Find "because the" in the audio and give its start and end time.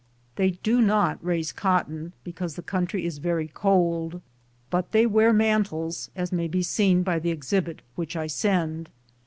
2.23-2.63